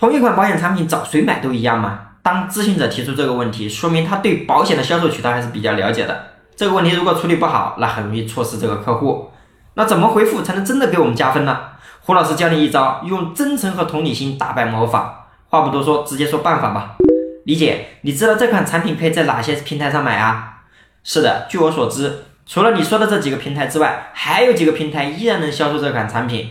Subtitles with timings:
[0.00, 1.98] 同一款保险产品找谁买都一样吗？
[2.22, 6.28] 当咨询者提出这个问题，说明他对保险的销售渠道还是比较了解的。
[6.56, 9.30] 这个问题如果处理不好，那很容易错失这个客户。
[9.74, 11.54] 那怎么回复才能真的给我们加分呢？
[12.00, 15.26] 胡老师教你一招，用真诚和同理心打败魔法。
[15.50, 16.96] 话不多说，直接说办法吧。
[17.44, 20.62] 李姐，你知道这款产品可以在哪些平台上买啊？
[21.04, 26.48] 是的，据我所知，除了你说的这几个平台之外，还有几个平台依然能销售这款产品。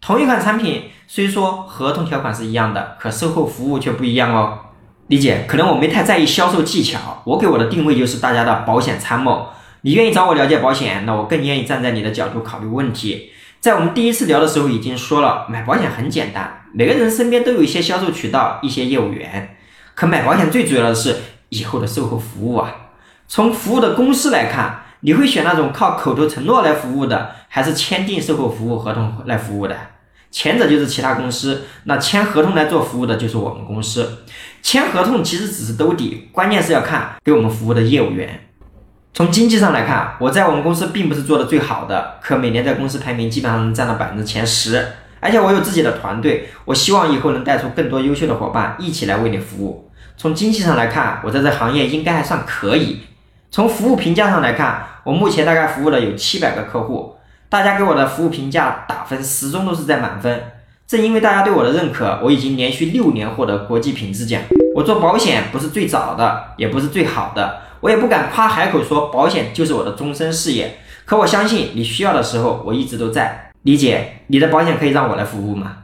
[0.00, 4.58] 同一款产品，虽说合同条款是一样的，可售后服务却不一样哦。
[5.08, 9.48] 李姐，可能我没太在意销售技巧，我给我的定位就是大家的保险参谋。
[9.82, 13.30] 你愿意找我了解保险，那我更愿意站在你的角度考虑问题。
[13.60, 19.56] 在我们第一次聊的时候已经说了，买保险很简单，每个人身边都有一些销售渠道，一些业务员。
[19.94, 21.16] 可买保险最主要的是
[21.48, 22.72] 以后的售后服务啊。
[23.26, 29.76] 从服务的公司来看，你会选那种靠口头承诺来服务的，还是签订售后服务合同来服务的？
[30.30, 34.24] 前者就是其他公司，那签合同来做服务的就是我们公司。
[34.62, 38.40] 签合同其实只是兜底，关键是要看给我们服务的业务员。
[39.14, 44.86] 从经济上来看，我在我们公司并不是做的最好的，可每年在公司排名基本上能占到百分之前十。
[45.20, 49.90] 而且我有自己的团队，我希望以后能带出更多优秀的伙伴一起来为你服务。
[50.16, 53.00] 从经济上来看，我在这行业应该还算可以。
[53.50, 57.16] 从服务评价上来看，我目前大概服务了有七百个客户，
[57.48, 60.42] 大家给我的服务评价打分始终都是在满分。
[60.86, 64.42] 正因为大家对我的认可，我已经连续六年获得国际品质奖。
[64.74, 70.78] 我做保险不是最早的，也不是最好的，我也不敢夸海口说保险就是我的终身事业。
[71.04, 73.50] 可我相信你需要的时候，我一直都在。
[73.62, 75.76] 李姐，你的保险可以让我来服务吗？